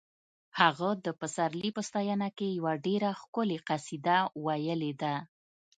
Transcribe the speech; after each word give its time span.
هغه 0.59 0.89
د 1.05 1.07
پسرلي 1.19 1.69
په 1.75 1.81
ستاینه 1.89 2.29
کې 2.37 2.47
یوه 2.57 2.73
ډېره 2.85 3.09
ښکلې 3.21 3.57
قصیده 3.67 4.17
ویلې 4.45 4.93
ده 5.01 5.15